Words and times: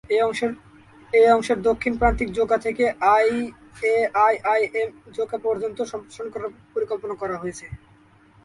এই 1.13 1.27
অংশের 1.31 1.59
দক্ষিণ 1.67 1.93
প্রান্তিক 1.99 2.29
জোকা 2.37 2.57
থেকে 2.65 2.83
আইআইএম 4.19 4.89
জোকা 5.17 5.37
পর্যন্ত 5.45 5.77
সম্প্রসারণ 5.91 6.29
করার 6.33 6.51
পরিকল্পনা 6.73 7.15
করা 7.21 7.35
হয়েছে। 7.41 7.65